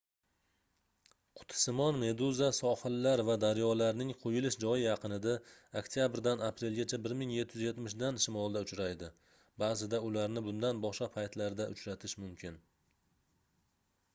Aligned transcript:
qutisimon 1.39 1.97
meduza 2.03 2.47
sohillar 2.59 3.21
va 3.27 3.35
daryolarning 3.43 4.13
quyilish 4.23 4.57
joyi 4.63 4.79
yaqinida 4.85 5.33
oktabrdan 5.83 6.41
aprelgacha 6.49 6.99
1770 7.09 7.95
dan 8.05 8.19
shimolda 8.25 8.65
uchraydi 8.67 9.11
baʼzida 9.65 10.03
ularni 10.09 10.45
bundan 10.49 10.81
boshqa 10.89 11.11
paytlarda 11.19 11.69
uchratish 11.77 12.17
mumkin 12.25 12.59